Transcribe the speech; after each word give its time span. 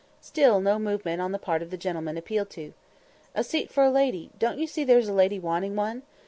Still 0.19 0.59
no 0.59 0.79
movement 0.79 1.21
on 1.21 1.31
the 1.31 1.37
part 1.37 1.61
of 1.61 1.69
the 1.69 1.77
gentleman 1.77 2.17
appealed 2.17 2.49
to. 2.49 2.73
"A 3.35 3.43
seat 3.43 3.69
for 3.69 3.83
a 3.83 3.91
lady; 3.91 4.31
don't 4.39 4.57
you 4.57 4.65
see 4.65 4.83
there's 4.83 5.07
a 5.07 5.13
lady 5.13 5.37
wanting 5.37 5.75
one?" 5.75 6.01